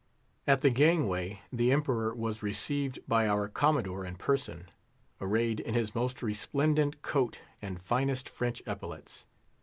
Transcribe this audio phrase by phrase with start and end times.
[0.47, 4.71] At the gangway, the Emperor was received by our Commodore in person,
[5.21, 9.27] arrayed in his most resplendent coat and finest French epaulets.